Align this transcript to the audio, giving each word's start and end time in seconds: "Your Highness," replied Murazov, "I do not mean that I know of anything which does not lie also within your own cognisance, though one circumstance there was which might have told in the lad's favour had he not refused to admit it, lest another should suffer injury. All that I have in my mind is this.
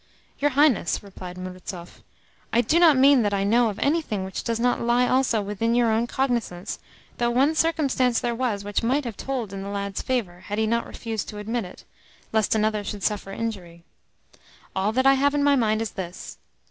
"Your 0.39 0.49
Highness," 0.57 1.03
replied 1.03 1.37
Murazov, 1.37 2.01
"I 2.51 2.61
do 2.61 2.79
not 2.79 2.97
mean 2.97 3.21
that 3.21 3.35
I 3.35 3.43
know 3.43 3.69
of 3.69 3.77
anything 3.77 4.23
which 4.25 4.43
does 4.43 4.59
not 4.59 4.81
lie 4.81 5.07
also 5.07 5.43
within 5.43 5.75
your 5.75 5.91
own 5.91 6.07
cognisance, 6.07 6.79
though 7.19 7.29
one 7.29 7.53
circumstance 7.53 8.19
there 8.19 8.33
was 8.33 8.63
which 8.63 8.81
might 8.81 9.05
have 9.05 9.15
told 9.15 9.53
in 9.53 9.61
the 9.61 9.69
lad's 9.69 10.01
favour 10.01 10.39
had 10.39 10.57
he 10.57 10.65
not 10.65 10.87
refused 10.87 11.29
to 11.29 11.37
admit 11.37 11.65
it, 11.65 11.83
lest 12.33 12.55
another 12.55 12.83
should 12.83 13.03
suffer 13.03 13.31
injury. 13.31 13.83
All 14.75 14.91
that 14.91 15.05
I 15.05 15.13
have 15.13 15.35
in 15.35 15.43
my 15.43 15.55
mind 15.55 15.83
is 15.83 15.91
this. 15.91 16.39